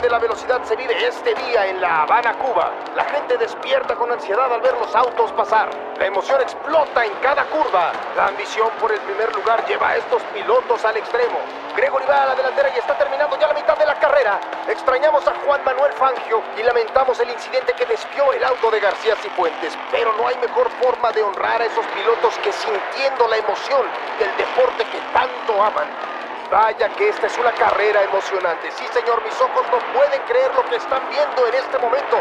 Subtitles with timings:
[0.00, 2.72] de la velocidad se vive este día en La Habana, Cuba.
[2.96, 5.68] La gente despierta con ansiedad al ver los autos pasar.
[5.98, 7.92] La emoción explota en cada curva.
[8.16, 11.38] La ambición por el primer lugar lleva a estos pilotos al extremo.
[11.76, 14.40] Gregory va a la delantera y está terminando ya la mitad de la carrera.
[14.68, 19.14] Extrañamos a Juan Manuel Fangio y lamentamos el incidente que desvió el auto de García
[19.16, 19.78] Cifuentes.
[19.92, 23.86] Pero no hay mejor forma de honrar a esos pilotos que sintiendo la emoción
[24.18, 26.13] del deporte que tanto aman.
[26.50, 28.70] Vaya que esta es una carrera emocionante.
[28.72, 32.16] Sí, señor, mis ojos no pueden creer lo que están viendo en este momento.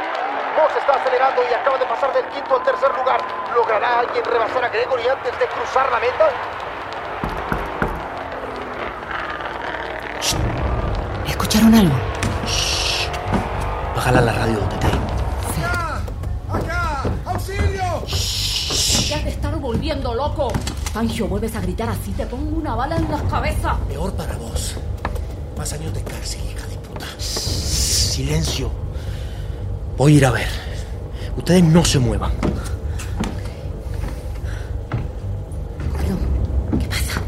[0.55, 3.21] Moss está acelerando y acaba de pasar del quinto al tercer lugar.
[3.53, 6.29] ¿Logrará alguien rebasar a Gregory antes de cruzar la meta?
[11.27, 11.95] ¿Escucharon algo?
[13.95, 14.87] Bájala la radio, Tete.
[15.61, 16.01] ¡Acá!
[16.51, 17.03] ¡Acá!
[17.25, 18.03] ¡Auxilio!
[19.09, 20.51] Ya te estás volviendo loco.
[20.93, 23.75] Fangio, vuelves a gritar así, te pongo una bala en la cabeza.
[23.87, 24.75] Peor para vos.
[25.57, 27.07] Más años de cárcel, hija de puta.
[27.17, 28.69] Silencio.
[29.97, 30.47] Voy a ir a ver.
[31.35, 32.31] Ustedes no se muevan.
[35.91, 36.19] Gorrión,
[36.79, 37.21] ¿qué pasa?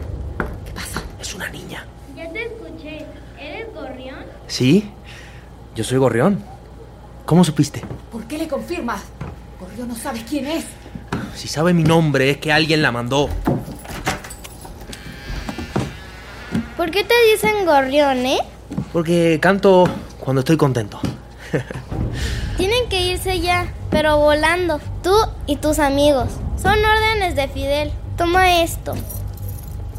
[0.63, 1.01] ¿Qué pasa?
[1.19, 1.87] Es una niña.
[2.15, 3.07] Ya te escuché.
[3.39, 4.25] ¿Eres gorrión?
[4.45, 4.91] ¿Sí?
[5.75, 6.43] Yo soy Gorrión.
[7.25, 7.81] ¿Cómo supiste?
[8.11, 9.01] ¿Por qué le confirmas?
[9.59, 10.65] Gorrión no sabes quién es.
[11.33, 13.27] Si sabe mi nombre es que alguien la mandó.
[16.77, 18.39] ¿Por qué te dicen gorrión, eh?
[18.93, 19.83] Porque canto
[20.17, 20.97] cuando estoy contento.
[22.57, 24.79] Tienen que irse ya, pero volando.
[25.03, 25.13] Tú
[25.45, 26.29] y tus amigos.
[26.55, 27.91] Son órdenes de Fidel.
[28.17, 28.93] Toma esto.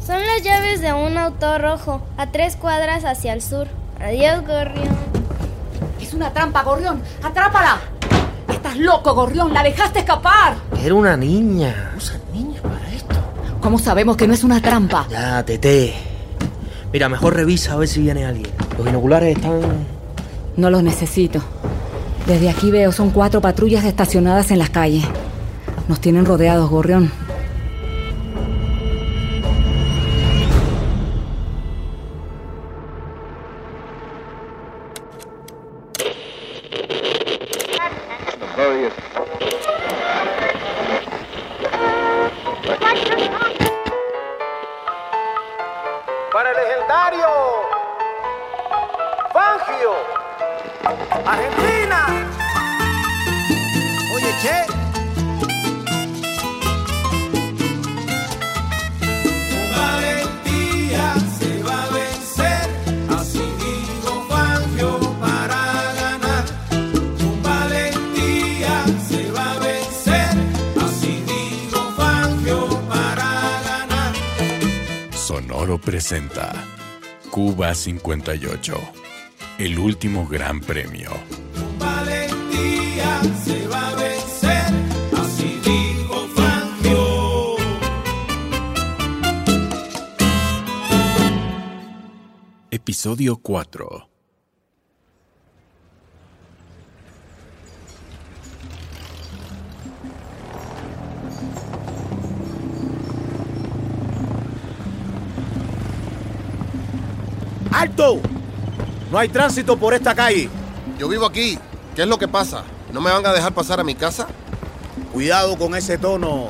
[0.03, 3.67] Son las llaves de un auto rojo, a tres cuadras hacia el sur.
[4.01, 4.97] Adiós, gorrión.
[6.01, 7.03] Es una trampa, Gorrión.
[7.21, 7.79] ¡Atrápala!
[8.49, 9.53] Estás loco, Gorrión.
[9.53, 10.55] La dejaste escapar.
[10.83, 11.93] Era una niña.
[11.95, 13.15] Usan niñas para esto.
[13.61, 15.05] ¿Cómo sabemos que no es una trampa?
[15.09, 16.06] Ya, Tete.
[16.97, 18.47] Mira, mejor revisa a ver si viene alguien.
[18.75, 19.59] Los binoculares están...
[20.55, 21.43] No los necesito.
[22.25, 25.05] Desde aquí veo son cuatro patrullas estacionadas en las calles.
[25.87, 27.11] Nos tienen rodeados, Gorrión.
[46.37, 47.27] Para el legendario
[49.33, 49.93] Fangio.
[51.25, 52.05] ¡Argentina!
[54.13, 54.76] Oye, che.
[75.67, 76.53] Sonoro presenta
[77.29, 78.73] Cuba 58,
[79.57, 81.11] el último gran premio.
[81.77, 84.73] Valentía se va a vencer,
[85.17, 87.57] así dijo Fangio.
[92.71, 94.16] Episodio 4.
[107.97, 108.19] ¡Alto!
[109.11, 110.49] No hay tránsito por esta calle.
[110.99, 111.57] Yo vivo aquí.
[111.95, 112.63] ¿Qué es lo que pasa?
[112.93, 114.27] ¿No me van a dejar pasar a mi casa?
[115.11, 116.49] Cuidado con ese tono.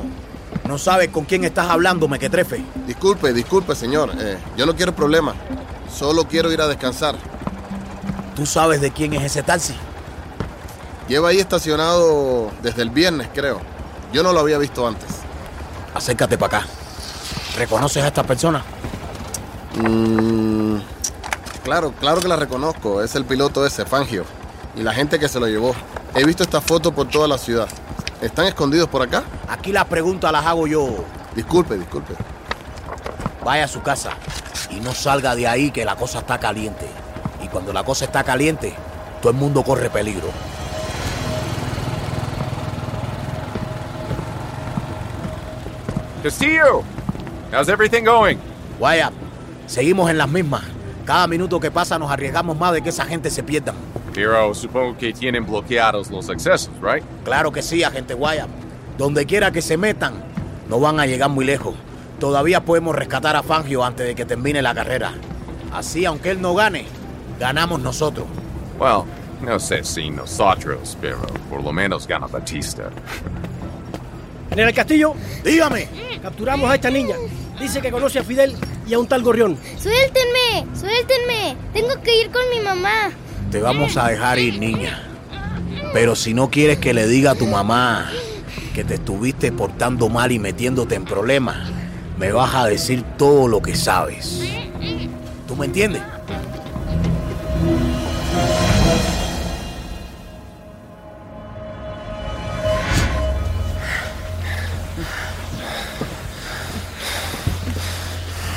[0.66, 2.62] No sabes con quién estás hablando, mequetrefe.
[2.86, 4.12] Disculpe, disculpe, señor.
[4.18, 5.36] Eh, yo no quiero problemas.
[5.90, 7.14] Solo quiero ir a descansar.
[8.36, 9.74] ¿Tú sabes de quién es ese taxi?
[11.08, 13.62] Lleva ahí estacionado desde el viernes, creo.
[14.12, 15.08] Yo no lo había visto antes.
[15.94, 16.68] Acércate para acá.
[17.56, 18.62] ¿Reconoces a esta persona?
[19.76, 20.78] Mm,
[21.68, 23.02] claro, claro que la reconozco.
[23.02, 24.24] Es el piloto ese, Fangio.
[24.74, 25.74] Y la gente que se lo llevó.
[26.14, 27.68] He visto esta foto por toda la ciudad.
[28.22, 29.22] ¿Están escondidos por acá?
[29.48, 31.04] Aquí las preguntas las hago yo.
[31.34, 32.14] Disculpe, disculpe.
[33.44, 34.12] Vaya a su casa
[34.70, 36.88] y no salga de ahí que la cosa está caliente.
[37.44, 38.74] Y cuando la cosa está caliente,
[39.20, 40.28] todo el mundo corre peligro.
[46.22, 46.82] Castillo,
[47.52, 48.38] how's everything going?
[48.80, 49.12] Vaya,
[49.66, 50.77] seguimos en las mismas.
[51.08, 53.72] Cada minuto que pasa nos arriesgamos más de que esa gente se pierda.
[54.12, 57.02] Pero supongo que tienen bloqueados los accesos, right?
[57.24, 58.46] Claro que sí, agente Guaya.
[58.98, 60.22] Donde quiera que se metan,
[60.68, 61.74] no van a llegar muy lejos.
[62.20, 65.14] Todavía podemos rescatar a Fangio antes de que termine la carrera.
[65.72, 66.84] Así, aunque él no gane,
[67.40, 68.26] ganamos nosotros.
[68.78, 69.04] Well,
[69.40, 72.90] no sé si nosotros, pero por lo menos gana Batista.
[74.50, 75.88] General Castillo, Dígame.
[76.20, 77.16] capturamos a esta niña.
[77.58, 78.54] Dice que conoce a Fidel
[78.86, 79.58] y a un tal Gorrión.
[79.78, 81.56] Suéltenme, suéltenme.
[81.72, 83.10] Tengo que ir con mi mamá.
[83.50, 85.02] Te vamos a dejar ir, niña.
[85.94, 88.10] Pero si no quieres que le diga a tu mamá
[88.74, 91.56] que te estuviste portando mal y metiéndote en problemas,
[92.18, 94.42] me vas a decir todo lo que sabes.
[95.46, 96.02] ¿Tú me entiendes?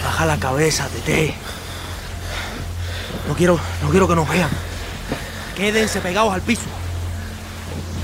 [0.03, 1.33] Baja la cabeza, Tete.
[3.29, 4.70] No quiero, no quiero que nos vean.
[5.61, 6.63] Quédense pegados al piso.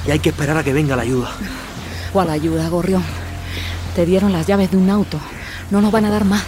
[0.05, 1.31] Y hay que esperar a que venga la ayuda.
[2.13, 3.03] ¿Cuál ayuda, Gorrión?
[3.95, 5.19] Te dieron las llaves de un auto.
[5.71, 6.43] No nos van a dar más.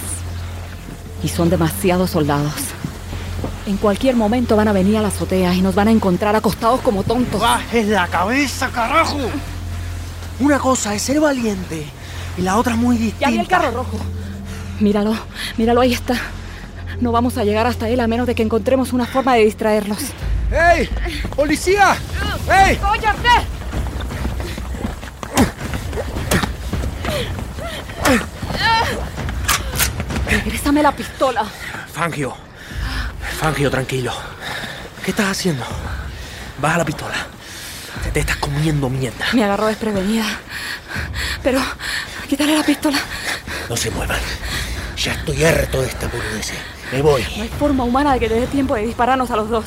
[1.23, 2.53] Y son demasiados soldados.
[3.65, 6.79] En cualquier momento van a venir a la azotea y nos van a encontrar acostados
[6.81, 7.41] como tontos.
[7.41, 9.17] Bajes la cabeza, carajo.
[10.39, 11.87] Una cosa es ser valiente
[12.37, 13.25] y la otra es muy distinta.
[13.25, 13.97] Ya vi el carro rojo.
[14.79, 15.15] Míralo,
[15.57, 16.13] míralo, ahí está.
[17.01, 20.13] No vamos a llegar hasta él a menos de que encontremos una forma de distraerlos.
[20.51, 20.89] ¡Ey!
[21.35, 21.95] ¡Policía!
[22.49, 22.75] ¡Ey!
[22.77, 23.29] ¡Cóllate!
[30.29, 31.43] Regrésame la pistola.
[31.91, 32.35] Fangio.
[33.39, 34.13] Fangio, tranquilo.
[35.03, 35.65] ¿Qué estás haciendo?
[36.59, 37.15] Baja la pistola.
[38.03, 39.25] Te, te estás comiendo mierda.
[39.33, 40.25] Me agarró desprevenida.
[41.43, 41.61] Pero,
[42.27, 42.99] quítale la pistola.
[43.69, 44.19] No se muevan.
[44.97, 46.53] Ya estoy harto de esta boludez.
[46.91, 47.25] Me voy.
[47.37, 49.65] No hay forma humana de que te dé tiempo de dispararnos a los dos.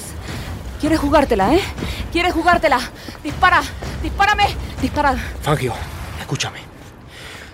[0.82, 1.62] ¿Quieres jugártela, eh?
[2.10, 2.80] ¿Quieres jugártela?
[3.22, 3.62] Dispara,
[4.02, 4.48] dispárame,
[4.80, 5.14] dispara.
[5.40, 5.72] Fangio,
[6.18, 6.58] escúchame.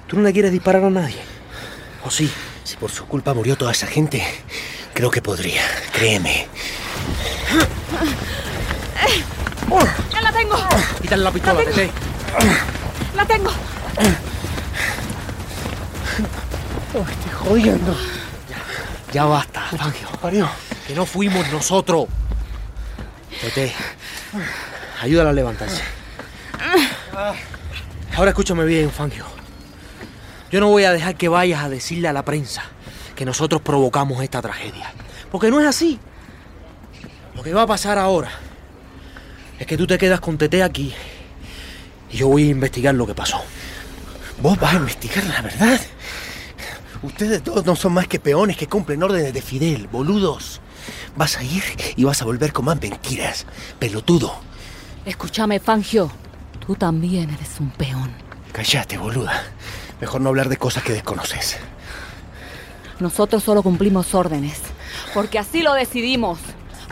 [0.06, 1.18] Tú no le quieres disparar a nadie.
[2.06, 2.32] ¿O sí?
[2.64, 4.26] Si por su culpa murió toda esa gente,
[4.94, 5.60] creo que podría.
[5.92, 6.48] Créeme.
[10.10, 10.56] ¡Ya la tengo!
[11.02, 11.76] Quítale la pistola, La tengo.
[11.76, 11.90] Tete.
[13.14, 13.50] ¡La tengo!
[16.94, 17.94] estoy jodiendo.
[18.48, 20.48] Ya, ya basta, Fangio.
[20.86, 22.06] Que no fuimos nosotros.
[23.40, 23.72] Tete,
[25.00, 25.82] ayúdala a levantarse.
[28.16, 29.24] Ahora escúchame bien, Fangio.
[30.50, 32.64] Yo no voy a dejar que vayas a decirle a la prensa
[33.14, 34.92] que nosotros provocamos esta tragedia.
[35.30, 36.00] Porque no es así.
[37.36, 38.30] Lo que va a pasar ahora
[39.58, 40.92] es que tú te quedas con Tete aquí
[42.10, 43.40] y yo voy a investigar lo que pasó.
[44.40, 45.80] ¿Vos vas a investigar la verdad?
[47.02, 50.60] Ustedes todos no son más que peones que cumplen órdenes de Fidel, boludos.
[51.18, 51.64] Vas a ir
[51.96, 53.44] y vas a volver con más mentiras,
[53.80, 54.32] pelotudo.
[55.04, 56.12] Escúchame, Fangio.
[56.64, 58.12] Tú también eres un peón.
[58.52, 59.42] Cállate, boluda.
[60.00, 61.56] Mejor no hablar de cosas que desconoces.
[63.00, 64.60] Nosotros solo cumplimos órdenes.
[65.12, 66.38] Porque así lo decidimos.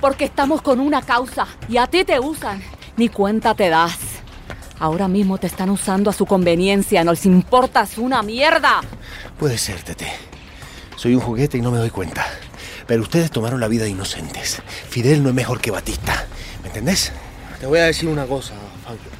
[0.00, 1.46] Porque estamos con una causa.
[1.68, 2.60] Y a ti te usan.
[2.96, 3.96] Ni cuenta te das.
[4.80, 7.04] Ahora mismo te están usando a su conveniencia.
[7.04, 8.80] No les importas una mierda.
[9.38, 10.10] Puede ser, Tete.
[10.96, 12.26] Soy un juguete y no me doy cuenta.
[12.86, 14.62] Pero ustedes tomaron la vida de inocentes.
[14.88, 16.26] Fidel no es mejor que Batista.
[16.62, 17.12] ¿Me entendés?
[17.60, 18.54] Te voy a decir una cosa,
[18.84, 19.10] Fangio.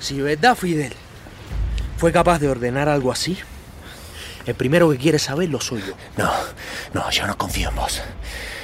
[0.00, 0.94] Si verdad Fidel
[1.98, 3.38] fue capaz de ordenar algo así,
[4.46, 5.94] el primero que quiere saberlo soy yo.
[6.16, 6.30] No,
[6.94, 8.00] no, yo no confío en vos.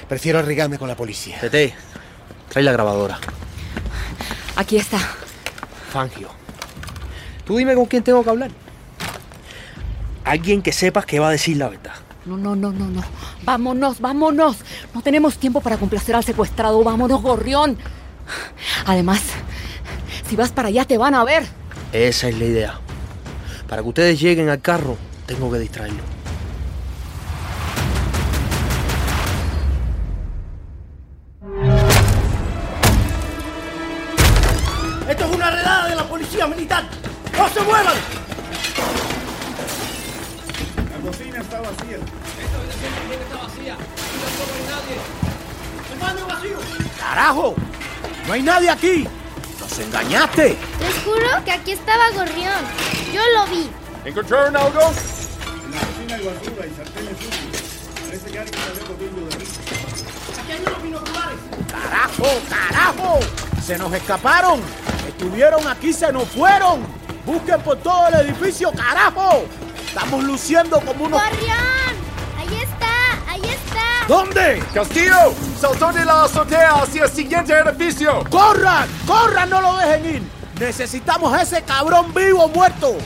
[0.08, 1.38] Prefiero arriesgarme con la policía.
[1.40, 1.74] Tete,
[2.48, 3.18] trae la grabadora.
[4.56, 4.98] Aquí está.
[5.92, 6.30] Fangio.
[7.44, 8.50] Tú dime con quién tengo que hablar.
[10.24, 12.05] Alguien que sepas que va a decir la verdad.
[12.26, 13.04] No, no, no, no, no.
[13.44, 14.56] Vámonos, vámonos.
[14.92, 16.82] No tenemos tiempo para complacer al secuestrado.
[16.82, 17.78] Vámonos, gorrión.
[18.84, 19.22] Además,
[20.28, 21.46] si vas para allá te van a ver.
[21.92, 22.80] Esa es la idea.
[23.68, 26.02] Para que ustedes lleguen al carro, tengo que distraerlo.
[35.08, 36.84] ¡Esto es una redada de la policía militar!
[37.38, 37.94] ¡No se muevan!
[41.06, 41.98] La cocina está vacía.
[45.92, 46.58] ¡El baño vacío!
[46.98, 47.54] ¡Carajo!
[48.26, 49.06] ¡No hay nadie aquí!
[49.60, 50.58] ¡Nos engañaste!
[50.80, 52.60] Les juro que aquí estaba Gorrión.
[53.14, 53.70] Yo lo vi.
[54.04, 54.80] ¿Encontraron algo?
[54.80, 57.62] En la cocina hay basura y sartenes sucios.
[58.04, 59.48] Parece que alguien salió corriendo de ahí.
[60.42, 61.38] ¡Aquí hay unos binoculares!
[61.70, 62.28] ¡Carajo!
[62.50, 63.20] ¡Carajo!
[63.64, 64.60] ¡Se nos escaparon!
[65.06, 66.80] ¡Estuvieron aquí, se nos fueron!
[67.24, 69.44] ¡Busquen por todo el edificio, carajo!
[69.96, 71.22] Estamos luciendo como unos...
[71.22, 71.96] ¡Gorrión!
[72.36, 74.06] Ahí está, ahí está.
[74.06, 74.62] ¿Dónde?
[74.74, 75.32] ¡Castillo!
[75.58, 78.22] ¡Saltó de la azotea hacia el siguiente edificio!
[78.28, 78.86] ¡Corran!
[79.06, 79.48] ¡Corran!
[79.48, 80.22] ¡No lo dejen ir!
[80.60, 82.98] ¡Necesitamos a ese cabrón vivo o muerto!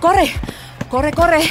[0.00, 0.34] ¡Corre!
[0.88, 1.50] ¡Corre, corre!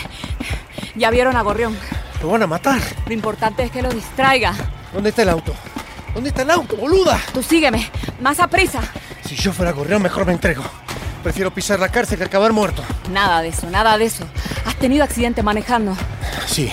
[0.96, 1.78] Ya vieron a Gorrión.
[2.24, 2.82] Lo van a matar.
[3.06, 4.56] Lo importante es que lo distraiga.
[4.92, 5.54] ¿Dónde está el auto?
[6.14, 7.20] ¿Dónde está el auto, boluda?
[7.34, 7.90] Tú sígueme.
[8.22, 8.82] Más a prisa.
[9.26, 10.64] Si yo fuera correo, mejor me entrego.
[11.24, 12.84] Prefiero pisar la cárcel que acabar muerto.
[13.12, 14.26] Nada de eso, nada de eso.
[14.66, 15.96] Has tenido accidente manejando.
[16.46, 16.72] Sí,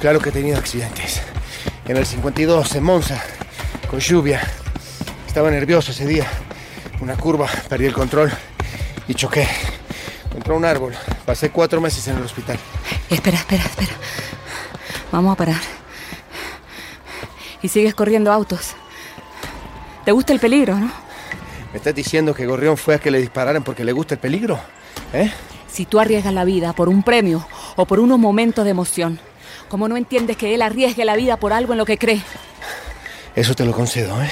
[0.00, 1.22] claro que he tenido accidentes.
[1.86, 3.22] En el 52, en Monza,
[3.90, 4.42] con lluvia.
[5.26, 6.26] Estaba nervioso ese día.
[7.00, 8.30] Una curva, perdí el control
[9.06, 9.48] y choqué
[10.30, 10.94] contra un árbol.
[11.24, 12.58] Pasé cuatro meses en el hospital.
[13.08, 13.92] Espera, espera, espera.
[15.10, 15.77] Vamos a parar.
[17.68, 18.70] Y sigues corriendo autos.
[20.06, 20.90] ¿Te gusta el peligro, no?
[21.70, 24.58] ¿Me estás diciendo que Gorrión fue a que le dispararan porque le gusta el peligro?
[25.12, 25.30] ¿Eh?
[25.70, 27.46] Si tú arriesgas la vida por un premio
[27.76, 29.20] o por unos momentos de emoción,
[29.68, 32.22] ¿cómo no entiendes que él arriesgue la vida por algo en lo que cree?
[33.36, 34.30] Eso te lo concedo, ¿eh?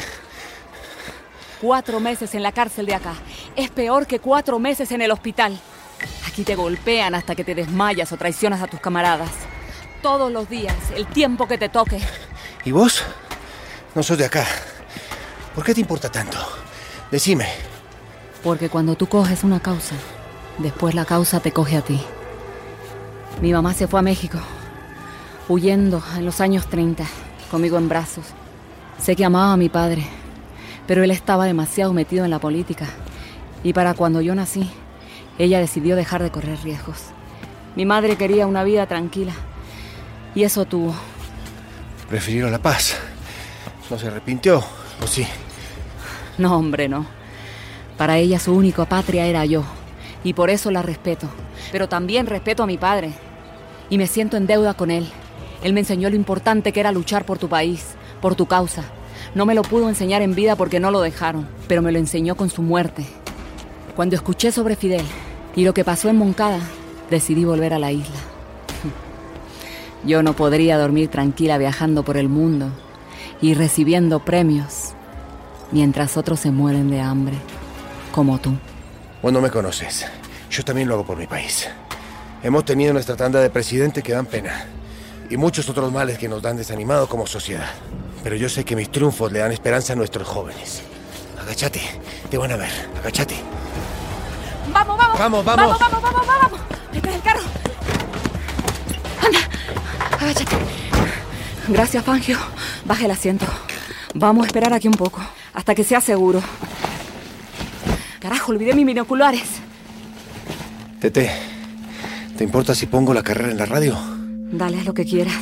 [1.60, 3.16] Cuatro meses en la cárcel de acá
[3.54, 5.60] es peor que cuatro meses en el hospital.
[6.26, 9.28] Aquí te golpean hasta que te desmayas o traicionas a tus camaradas.
[10.00, 12.00] Todos los días, el tiempo que te toque.
[12.64, 13.04] ¿Y vos?
[13.96, 14.44] No sos de acá.
[15.54, 16.36] ¿Por qué te importa tanto?
[17.10, 17.46] Decime.
[18.44, 19.94] Porque cuando tú coges una causa,
[20.58, 21.98] después la causa te coge a ti.
[23.40, 24.38] Mi mamá se fue a México,
[25.48, 27.06] huyendo en los años 30,
[27.50, 28.26] conmigo en brazos.
[29.00, 30.04] Sé que amaba a mi padre,
[30.86, 32.88] pero él estaba demasiado metido en la política.
[33.64, 34.70] Y para cuando yo nací,
[35.38, 36.98] ella decidió dejar de correr riesgos.
[37.76, 39.32] Mi madre quería una vida tranquila.
[40.34, 40.94] Y eso tuvo.
[42.10, 42.94] Prefirió la paz.
[43.88, 44.64] ¿No se arrepintió?
[45.02, 45.24] ¿O sí?
[46.38, 47.06] No, hombre, no.
[47.96, 49.62] Para ella su única patria era yo.
[50.24, 51.28] Y por eso la respeto.
[51.70, 53.12] Pero también respeto a mi padre.
[53.88, 55.06] Y me siento en deuda con él.
[55.62, 58.82] Él me enseñó lo importante que era luchar por tu país, por tu causa.
[59.36, 62.34] No me lo pudo enseñar en vida porque no lo dejaron, pero me lo enseñó
[62.34, 63.06] con su muerte.
[63.94, 65.06] Cuando escuché sobre Fidel
[65.54, 66.60] y lo que pasó en Moncada,
[67.08, 68.16] decidí volver a la isla.
[70.04, 72.72] Yo no podría dormir tranquila viajando por el mundo
[73.40, 74.94] y recibiendo premios
[75.72, 77.36] mientras otros se mueren de hambre,
[78.12, 78.56] como tú.
[79.22, 80.06] Vos no me conoces.
[80.50, 81.68] Yo también lo hago por mi país.
[82.42, 84.66] Hemos tenido nuestra tanda de presidentes que dan pena.
[85.28, 87.68] Y muchos otros males que nos dan desanimado como sociedad.
[88.22, 90.82] Pero yo sé que mis triunfos le dan esperanza a nuestros jóvenes.
[91.40, 91.80] Agáchate,
[92.30, 92.70] te van a ver.
[93.00, 93.36] Agáchate.
[94.72, 95.18] Vamos, vamos.
[95.18, 95.78] Vamos, vamos.
[95.78, 96.60] Vamos, vamos, vamos, vamos.
[96.92, 97.42] Espera el carro.
[99.20, 99.38] Anda,
[100.20, 100.85] agáchate.
[101.68, 102.38] Gracias, Fangio.
[102.84, 103.46] Baje el asiento.
[104.14, 105.20] Vamos a esperar aquí un poco,
[105.52, 106.40] hasta que sea seguro.
[108.20, 109.60] Carajo, olvidé mis binoculares.
[111.00, 111.30] Tete,
[112.38, 113.96] ¿te importa si pongo la carrera en la radio?
[114.52, 115.34] Dale, haz lo que quieras.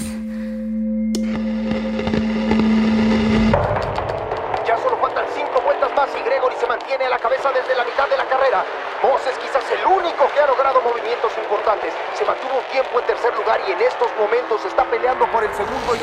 [4.67, 7.85] Ya solo faltan cinco vueltas más y Gregory se mantiene a la cabeza desde la
[7.85, 8.65] mitad de la carrera.
[9.03, 11.93] Moss es quizás el único que ha logrado movimientos importantes.
[12.17, 15.53] Se mantuvo un tiempo en tercer lugar y en estos momentos está peleando por el
[15.55, 16.01] segundo y...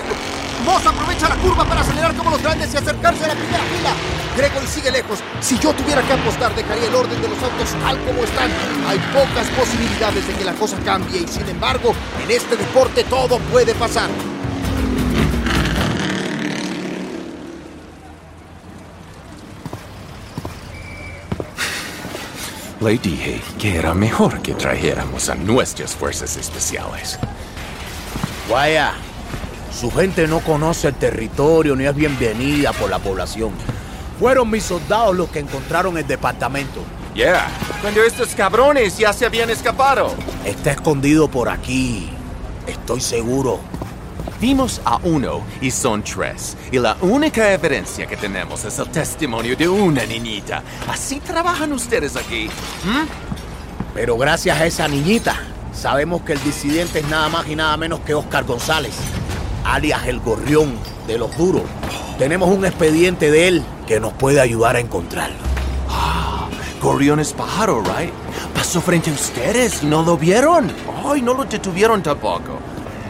[0.64, 3.92] Moss aprovecha la curva para acelerar como los grandes y acercarse a la primera fila.
[4.38, 5.20] Gregory sigue lejos.
[5.42, 8.52] Si yo tuviera que apostar, dejaría el orden de los autos tal como están.
[8.88, 11.94] Hay pocas posibilidades de que la cosa cambie y sin embargo,
[12.24, 14.10] en este deporte todo puede pasar.
[22.82, 27.20] Le dije que era mejor que trajéramos a nuestras fuerzas especiales.
[28.50, 28.94] Vaya,
[29.72, 33.52] su gente no conoce el territorio ni es bienvenida por la población.
[34.20, 36.82] Fueron mis soldados los que encontraron el departamento.
[37.14, 37.48] Yeah,
[37.82, 40.16] cuando estos cabrones ya se habían escapado.
[40.44, 42.10] Está escondido por aquí.
[42.66, 43.60] Estoy seguro.
[44.42, 46.58] Vimos a uno y son tres.
[46.72, 50.64] Y la única evidencia que tenemos es el testimonio de una niñita.
[50.90, 52.48] ¿Así trabajan ustedes aquí?
[52.84, 53.06] ¿Mm?
[53.94, 55.36] Pero gracias a esa niñita,
[55.72, 58.96] sabemos que el disidente es nada más y nada menos que Oscar González,
[59.64, 60.74] alias el gorrión
[61.06, 61.64] de los duros.
[62.18, 65.38] Tenemos un expediente de él que nos puede ayudar a encontrarlo.
[65.88, 66.48] Ah,
[66.82, 68.12] Gorrión es pájaro, right?
[68.56, 70.72] Pasó frente a ustedes y no lo vieron.
[71.06, 72.58] Ay, no lo detuvieron tampoco.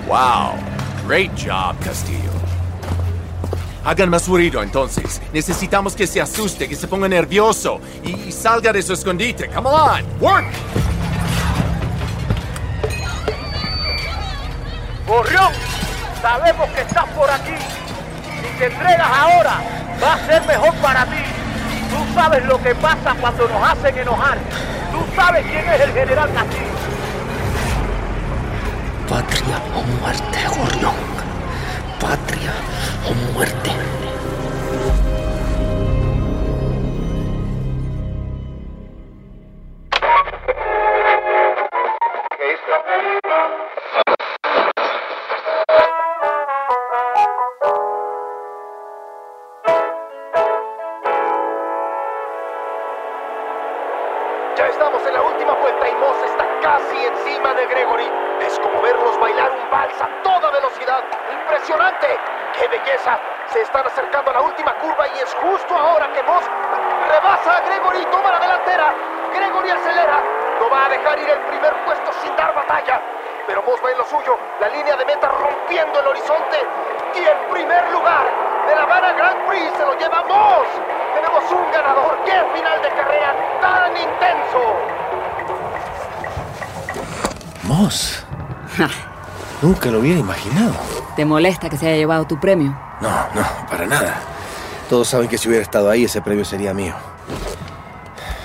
[0.08, 0.56] Wow,
[1.12, 2.32] great job, Castillo.
[3.84, 5.22] Hagan más ruido entonces.
[5.34, 9.50] Necesitamos que se asuste, que se ponga nervioso y, salga de su escondite.
[9.50, 10.46] Come on, work.
[15.06, 15.52] Gorrión,
[16.22, 17.58] sabemos que estás por aquí.
[18.42, 19.62] Si te entregas ahora,
[20.02, 21.24] va a ser mejor para ti.
[21.90, 24.38] Tú sabes lo que pasa cuando nos hacen enojar.
[24.94, 26.81] Tú sabes quién es el general Castillo.
[29.12, 30.96] Patria o muerte, Gorrión.
[32.00, 32.54] Patria
[33.10, 34.01] o muerte.
[65.24, 66.44] Es justo ahora que Moss
[67.08, 68.94] rebasa a Gregory y toma la delantera.
[69.34, 70.24] Gregory acelera.
[70.60, 73.02] No va a dejar ir el primer puesto sin dar batalla.
[73.46, 74.38] Pero Moss va en lo suyo.
[74.60, 76.58] La línea de meta rompiendo el horizonte.
[77.16, 78.26] Y el primer lugar
[78.68, 80.68] de la Habana Grand Prix se lo lleva Moss.
[81.14, 82.18] Tenemos un ganador.
[82.26, 84.62] ¡Qué final de carrera tan intenso!
[87.64, 88.26] Moss.
[89.62, 90.74] Nunca lo hubiera imaginado.
[91.16, 92.76] ¿Te molesta que se haya llevado tu premio?
[93.00, 94.31] No, no, para nada.
[94.92, 96.94] Todos saben que si hubiera estado ahí, ese premio sería mío.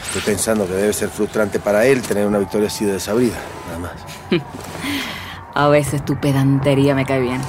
[0.07, 3.35] Estoy pensando que debe ser frustrante para él tener una victoria así de desabrida,
[3.67, 3.93] nada más.
[5.55, 7.41] A veces tu pedantería me cae bien.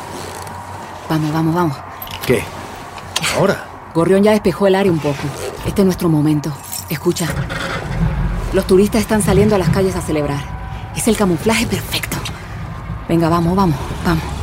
[1.08, 1.78] Vamos, vamos, vamos.
[2.26, 2.42] ¿Qué?
[3.38, 3.66] ¿Ahora?
[3.94, 5.22] Gorrión ya despejó el área un poco.
[5.68, 6.52] Este es nuestro momento.
[6.90, 7.28] Escucha.
[8.52, 10.42] Los turistas están saliendo a las calles a celebrar.
[10.96, 12.18] Es el camuflaje perfecto.
[13.08, 14.37] Venga, vamos, vamos, vamos.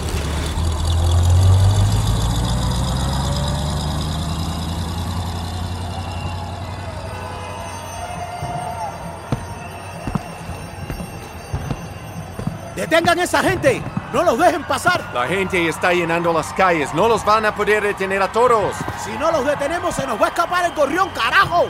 [12.84, 13.82] ¡Detengan a esa gente!
[14.12, 15.10] ¡No los dejen pasar!
[15.14, 16.92] La gente está llenando las calles.
[16.92, 18.76] No los van a poder detener a todos.
[19.02, 21.64] Si no los detenemos, se nos va a escapar el gorrión, carajo.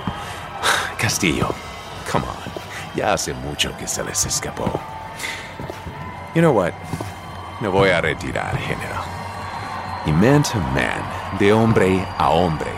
[0.98, 1.54] Castillo,
[2.10, 2.34] come on.
[2.96, 4.80] Ya hace mucho que se les escapó.
[6.34, 6.72] You know what?
[7.60, 9.04] Me voy a retirar, general.
[10.06, 12.72] Y man to man, de hombre a hombre,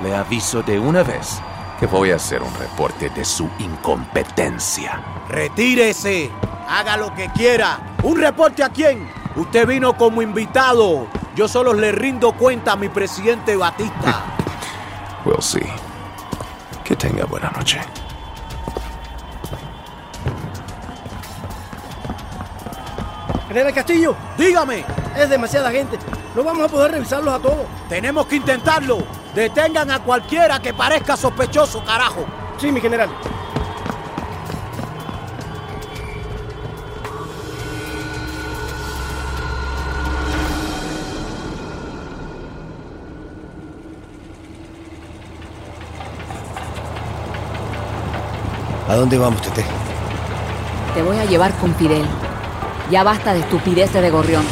[0.00, 1.40] le aviso de una vez
[1.80, 5.02] que voy a hacer un reporte de su incompetencia.
[5.28, 6.30] Retírese.
[6.70, 7.80] Haga lo que quiera.
[8.04, 9.10] ¿Un reporte a quién?
[9.34, 11.08] Usted vino como invitado.
[11.34, 14.24] Yo solo le rindo cuenta a mi presidente Batista.
[15.24, 15.66] We'll see.
[16.84, 17.80] Que tenga buena noche.
[23.48, 24.84] General Castillo, Dígame,
[25.18, 25.98] es demasiada gente.
[26.36, 27.66] No vamos a poder revisarlos a todos.
[27.88, 28.98] tenemos que intentarlo.
[29.34, 32.24] Detengan a cualquiera que parezca sospechoso, carajo.
[32.58, 33.10] Sí, mi general.
[48.90, 49.64] ¿A dónde vamos, Tete?
[50.94, 52.04] Te voy a llevar con Fidel.
[52.90, 54.44] Ya basta de estupideces de Gorrión.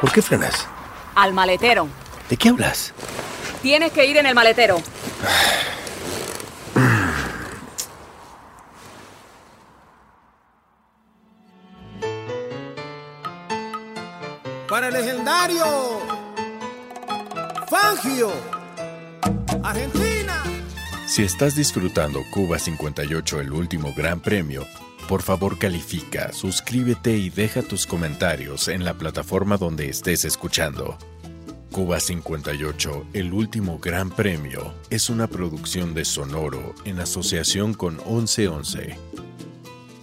[0.00, 0.68] ¿Por qué frenas?
[1.16, 1.88] Al maletero.
[2.30, 2.94] ¿De qué hablas?
[3.62, 4.80] Tienes que ir en el maletero.
[14.68, 16.12] Para el legendario
[17.72, 18.30] Fangio,
[19.62, 20.42] Argentina.
[21.06, 24.66] Si estás disfrutando Cuba 58, el último gran premio,
[25.08, 30.96] por favor califica, suscríbete y deja tus comentarios en la plataforma donde estés escuchando.
[31.70, 38.96] Cuba 58, el último gran premio, es una producción de Sonoro en asociación con 1111.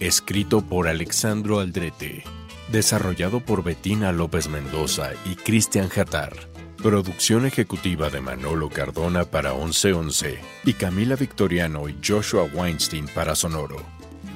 [0.00, 2.24] Escrito por Alexandro Aldrete.
[2.72, 6.49] Desarrollado por Betina López Mendoza y Cristian Jatar.
[6.82, 13.76] Producción ejecutiva de Manolo Cardona para 1111 y Camila Victoriano y Joshua Weinstein para Sonoro.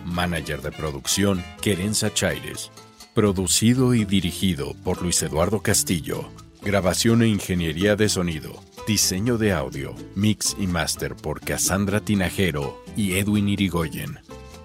[0.05, 2.71] Manager de producción, Querenza Chaires.
[3.15, 6.29] Producido y dirigido por Luis Eduardo Castillo.
[6.61, 8.53] Grabación e ingeniería de sonido.
[8.87, 14.19] Diseño de audio, mix y master por Cassandra Tinajero y Edwin Irigoyen.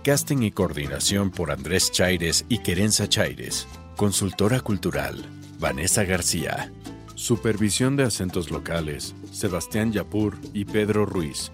[0.04, 3.68] Casting y coordinación por Andrés Chaires y Querenza Chaires.
[3.96, 5.24] Consultora cultural,
[5.60, 6.74] Vanessa García.
[7.20, 11.52] Supervisión de acentos locales, Sebastián Yapur y Pedro Ruiz.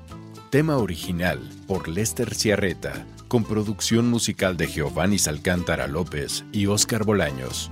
[0.52, 7.72] Tema original por Lester Ciarreta, con producción musical de Giovanni Alcántara López y Óscar Bolaños.